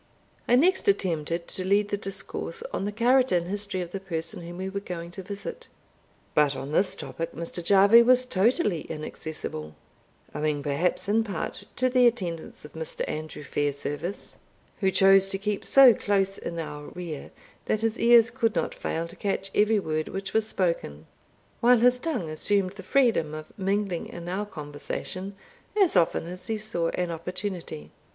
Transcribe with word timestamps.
I 0.47 0.55
next 0.55 0.87
attempted 0.87 1.47
to 1.49 1.63
lead 1.63 1.89
the 1.89 1.95
discourse 1.95 2.63
on 2.73 2.85
the 2.85 2.91
character 2.91 3.37
and 3.37 3.47
history 3.47 3.81
of 3.81 3.91
the 3.91 3.99
person 3.99 4.41
whom 4.41 4.57
we 4.57 4.67
were 4.67 4.79
going 4.79 5.11
to 5.11 5.21
visit; 5.21 5.67
but 6.33 6.55
on 6.55 6.71
this 6.71 6.95
topic 6.95 7.33
Mr. 7.33 7.63
Jarvie 7.63 8.01
was 8.01 8.25
totally 8.25 8.81
inaccessible, 8.91 9.75
owing 10.33 10.63
perhaps 10.63 11.07
in 11.07 11.23
part 11.23 11.65
to 11.75 11.87
the 11.87 12.07
attendance 12.07 12.65
of 12.65 12.73
Mr. 12.73 13.07
Andrew 13.07 13.43
Fairservice, 13.43 14.37
who 14.79 14.89
chose 14.89 15.29
to 15.29 15.37
keep 15.37 15.63
so 15.63 15.93
close 15.93 16.39
in 16.39 16.57
our 16.57 16.85
rear 16.95 17.29
that 17.65 17.81
his 17.81 17.99
ears 17.99 18.31
could 18.31 18.55
not 18.55 18.73
fail 18.73 19.07
to 19.07 19.15
catch 19.15 19.51
every 19.53 19.77
word 19.77 20.07
which 20.07 20.33
was 20.33 20.47
spoken, 20.47 21.05
while 21.59 21.77
his 21.77 21.99
tongue 21.99 22.27
assumed 22.27 22.71
the 22.71 22.81
freedom 22.81 23.35
of 23.35 23.53
mingling 23.55 24.07
in 24.07 24.27
our 24.27 24.47
conversation 24.47 25.35
as 25.79 25.95
often 25.95 26.25
as 26.25 26.47
he 26.47 26.57
saw 26.57 26.89
an 26.95 27.11
opportunity. 27.11 27.91